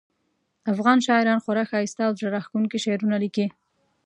[0.73, 3.47] افغان شاعران خورا ښایسته او زړه راښکونکي شعرونه لیکي